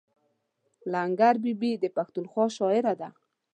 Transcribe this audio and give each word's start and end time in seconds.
لنګر 0.91 1.35
بي 1.43 1.53
بي 1.59 1.71
د 1.79 1.85
پښتونخوا 1.95 2.45
شاعره 2.57 2.93
ده. 3.01 3.09